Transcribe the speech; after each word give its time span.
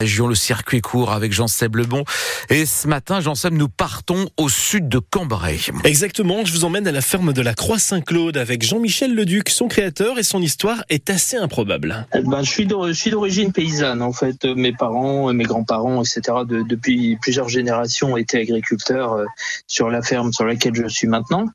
région, 0.00 0.28
le 0.28 0.36
circuit 0.36 0.80
court 0.80 1.10
avec 1.10 1.32
Jean-Seb 1.32 1.74
Lebon. 1.74 2.04
Et 2.50 2.66
ce 2.66 2.86
matin, 2.86 3.20
Jean-Seb, 3.20 3.52
nous 3.54 3.68
partons 3.68 4.28
au 4.36 4.48
sud 4.48 4.88
de 4.88 5.00
Cambrai. 5.00 5.58
Exactement, 5.82 6.44
je 6.44 6.52
vous 6.52 6.64
emmène 6.64 6.86
à 6.86 6.92
la 6.92 7.00
ferme 7.00 7.32
de 7.32 7.42
la 7.42 7.52
Croix-Saint-Claude 7.52 8.36
avec 8.36 8.62
Jean-Michel 8.62 9.12
Leduc. 9.12 9.48
Son 9.48 9.66
créateur 9.66 10.16
et 10.20 10.22
son 10.22 10.40
histoire 10.40 10.84
est 10.88 11.10
assez 11.10 11.36
improbable. 11.36 12.06
Eh 12.14 12.20
ben, 12.20 12.44
je 12.44 12.92
suis 12.92 13.10
d'origine 13.10 13.52
paysanne 13.52 14.00
en 14.00 14.12
fait. 14.12 14.44
Mes 14.44 14.72
parents, 14.72 15.32
mes 15.32 15.42
grands-parents, 15.42 16.00
etc. 16.02 16.20
De, 16.46 16.62
depuis 16.62 17.18
plusieurs 17.20 17.48
générations 17.48 18.16
étaient 18.16 18.38
agriculteurs 18.38 19.14
euh, 19.14 19.24
sur 19.66 19.90
la 19.90 20.00
ferme 20.00 20.32
sur 20.32 20.44
laquelle 20.44 20.76
je 20.76 20.86
suis 20.86 21.08
maintenant. 21.08 21.46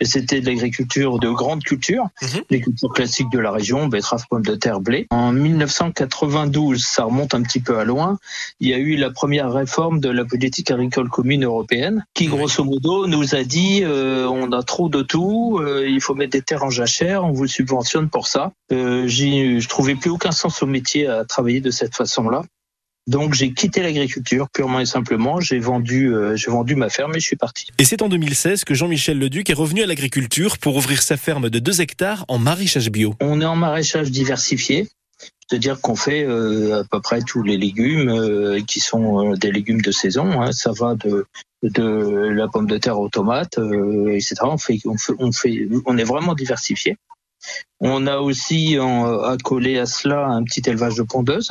Et 0.00 0.04
c'était 0.04 0.40
de 0.40 0.46
l'agriculture 0.46 1.18
de 1.18 1.30
grande 1.30 1.62
culture, 1.62 2.04
mmh. 2.20 2.26
les 2.50 2.60
cultures 2.60 2.92
classiques 2.92 3.30
de 3.30 3.38
la 3.38 3.50
région, 3.50 3.88
betterave, 3.88 4.24
pommes 4.28 4.44
de 4.44 4.54
terre, 4.54 4.80
blé. 4.80 5.06
En 5.10 5.32
1992, 5.32 6.84
ça 6.84 7.04
remonte 7.04 7.34
un 7.34 7.42
petit 7.42 7.60
peu 7.60 7.78
à 7.78 7.84
loin, 7.84 8.18
il 8.60 8.68
y 8.68 8.74
a 8.74 8.78
eu 8.78 8.96
la 8.96 9.10
première 9.10 9.52
réforme 9.52 10.00
de 10.00 10.08
la 10.08 10.24
politique 10.24 10.70
agricole 10.70 11.08
commune 11.08 11.44
européenne, 11.44 12.04
qui 12.14 12.26
grosso 12.26 12.64
modo 12.64 13.06
nous 13.06 13.34
a 13.34 13.44
dit 13.44 13.82
euh, 13.82 14.26
on 14.28 14.52
a 14.52 14.62
trop 14.62 14.88
de 14.88 15.02
tout, 15.02 15.58
euh, 15.60 15.86
il 15.88 16.00
faut 16.00 16.14
mettre 16.14 16.32
des 16.32 16.42
terres 16.42 16.64
en 16.64 16.70
jachère, 16.70 17.24
on 17.24 17.32
vous 17.32 17.46
subventionne 17.46 18.08
pour 18.08 18.26
ça. 18.26 18.52
Euh, 18.72 19.06
je 19.06 19.68
trouvais 19.68 19.94
plus 19.94 20.10
aucun 20.10 20.32
sens 20.32 20.62
au 20.62 20.66
métier 20.66 21.06
à 21.06 21.24
travailler 21.24 21.60
de 21.60 21.70
cette 21.70 21.94
façon-là. 21.94 22.42
Donc 23.08 23.34
j'ai 23.34 23.52
quitté 23.52 23.82
l'agriculture 23.82 24.48
purement 24.48 24.78
et 24.80 24.86
simplement. 24.86 25.40
J'ai 25.40 25.58
vendu, 25.58 26.14
euh, 26.14 26.36
j'ai 26.36 26.50
vendu 26.50 26.76
ma 26.76 26.88
ferme 26.88 27.16
et 27.16 27.20
je 27.20 27.26
suis 27.26 27.36
parti. 27.36 27.66
Et 27.78 27.84
c'est 27.84 28.00
en 28.00 28.08
2016 28.08 28.64
que 28.64 28.74
Jean-Michel 28.74 29.18
Leduc 29.18 29.50
est 29.50 29.54
revenu 29.54 29.82
à 29.82 29.86
l'agriculture 29.86 30.58
pour 30.58 30.76
ouvrir 30.76 31.02
sa 31.02 31.16
ferme 31.16 31.50
de 31.50 31.58
2 31.58 31.80
hectares 31.80 32.24
en 32.28 32.38
maraîchage 32.38 32.90
bio. 32.90 33.14
On 33.20 33.40
est 33.40 33.44
en 33.44 33.56
maraîchage 33.56 34.10
diversifié. 34.10 34.88
C'est-à-dire 35.48 35.80
qu'on 35.80 35.96
fait 35.96 36.24
euh, 36.24 36.80
à 36.80 36.84
peu 36.84 37.00
près 37.00 37.20
tous 37.20 37.42
les 37.42 37.58
légumes 37.58 38.08
euh, 38.08 38.60
qui 38.66 38.80
sont 38.80 39.32
des 39.34 39.50
légumes 39.50 39.82
de 39.82 39.90
saison. 39.90 40.40
Hein. 40.40 40.52
Ça 40.52 40.70
va 40.70 40.94
de, 40.94 41.26
de 41.64 42.28
la 42.28 42.46
pomme 42.46 42.66
de 42.66 42.78
terre 42.78 43.00
aux 43.00 43.08
tomates, 43.08 43.58
etc. 44.08 44.36
On 44.42 44.58
fait, 44.58 44.78
on 44.86 44.96
fait, 44.96 45.12
on 45.18 45.32
fait, 45.32 45.68
on 45.86 45.98
est 45.98 46.04
vraiment 46.04 46.34
diversifié. 46.34 46.96
On 47.80 48.06
a 48.06 48.18
aussi 48.18 48.78
accolé 48.78 49.78
à 49.78 49.86
cela 49.86 50.28
un 50.28 50.44
petit 50.44 50.62
élevage 50.64 50.94
de 50.94 51.02
pondeuses. 51.02 51.50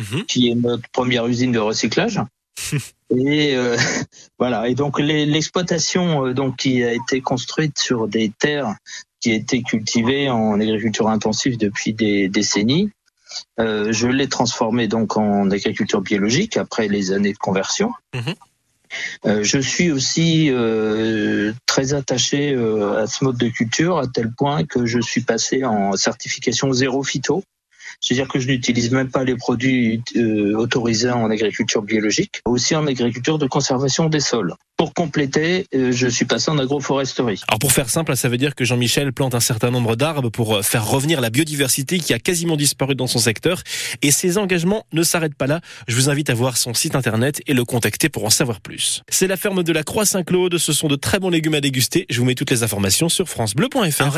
Mhm. 0.00 0.24
qui 0.24 0.50
est 0.50 0.54
notre 0.54 0.88
première 0.92 1.26
usine 1.26 1.52
de 1.52 1.58
recyclage. 1.58 2.20
et 3.10 3.54
euh, 3.56 3.76
voilà. 4.38 4.68
Et 4.68 4.74
donc 4.74 4.98
l'exploitation 4.98 6.26
euh, 6.26 6.34
donc 6.34 6.56
qui 6.56 6.82
a 6.82 6.92
été 6.92 7.20
construite 7.20 7.78
sur 7.78 8.08
des 8.08 8.32
terres 8.38 8.74
qui 9.20 9.32
étaient 9.32 9.62
cultivées 9.62 10.30
en 10.30 10.58
agriculture 10.60 11.08
intensive 11.08 11.58
depuis 11.58 11.92
des 11.92 12.28
décennies. 12.28 12.90
Euh, 13.60 13.92
je 13.92 14.08
l'ai 14.08 14.28
transformée 14.28 14.88
donc 14.88 15.16
en 15.16 15.50
agriculture 15.50 16.00
biologique 16.00 16.56
après 16.56 16.88
les 16.88 17.12
années 17.12 17.32
de 17.32 17.38
conversion. 17.38 17.92
Mhm. 18.14 18.34
Euh, 19.26 19.44
je 19.44 19.58
suis 19.58 19.92
aussi 19.92 20.50
euh, 20.50 21.52
très 21.66 21.94
attaché 21.94 22.54
à 22.54 23.06
ce 23.06 23.22
mode 23.22 23.36
de 23.36 23.48
culture 23.48 23.98
à 23.98 24.08
tel 24.08 24.32
point 24.32 24.64
que 24.64 24.84
je 24.86 24.98
suis 24.98 25.20
passé 25.20 25.64
en 25.64 25.92
certification 25.92 26.72
zéro 26.72 27.04
phyto 27.04 27.44
c'est-à-dire 28.00 28.28
que 28.28 28.38
je 28.38 28.48
n'utilise 28.48 28.90
même 28.90 29.10
pas 29.10 29.24
les 29.24 29.36
produits 29.36 30.02
euh, 30.16 30.54
autorisés 30.56 31.10
en 31.10 31.30
agriculture 31.30 31.82
biologique, 31.82 32.40
aussi 32.44 32.74
en 32.74 32.86
agriculture 32.86 33.38
de 33.38 33.46
conservation 33.46 34.08
des 34.08 34.20
sols. 34.20 34.54
Pour 34.76 34.94
compléter, 34.94 35.66
euh, 35.74 35.92
je 35.92 36.06
suis 36.06 36.24
passé 36.24 36.50
en 36.50 36.58
agroforesterie. 36.58 37.42
Alors 37.48 37.58
pour 37.58 37.72
faire 37.72 37.90
simple, 37.90 38.16
ça 38.16 38.30
veut 38.30 38.38
dire 38.38 38.54
que 38.54 38.64
Jean-Michel 38.64 39.12
plante 39.12 39.34
un 39.34 39.40
certain 39.40 39.70
nombre 39.70 39.94
d'arbres 39.94 40.30
pour 40.30 40.56
euh, 40.56 40.62
faire 40.62 40.86
revenir 40.86 41.20
la 41.20 41.28
biodiversité 41.28 41.98
qui 41.98 42.14
a 42.14 42.18
quasiment 42.18 42.56
disparu 42.56 42.94
dans 42.94 43.06
son 43.06 43.18
secteur. 43.18 43.62
Et 44.00 44.10
ses 44.10 44.38
engagements 44.38 44.86
ne 44.94 45.02
s'arrêtent 45.02 45.34
pas 45.34 45.46
là. 45.46 45.60
Je 45.86 45.94
vous 45.96 46.08
invite 46.08 46.30
à 46.30 46.34
voir 46.34 46.56
son 46.56 46.72
site 46.72 46.94
internet 46.94 47.42
et 47.46 47.52
le 47.52 47.66
contacter 47.66 48.08
pour 48.08 48.24
en 48.24 48.30
savoir 48.30 48.62
plus. 48.62 49.02
C'est 49.10 49.26
la 49.26 49.36
ferme 49.36 49.62
de 49.62 49.72
la 49.72 49.82
Croix-Saint-Claude. 49.82 50.56
Ce 50.56 50.72
sont 50.72 50.88
de 50.88 50.96
très 50.96 51.18
bons 51.18 51.28
légumes 51.28 51.54
à 51.54 51.60
déguster. 51.60 52.06
Je 52.08 52.18
vous 52.18 52.24
mets 52.24 52.34
toutes 52.34 52.50
les 52.50 52.62
informations 52.62 53.10
sur 53.10 53.28
francebleu.fr. 53.28 54.16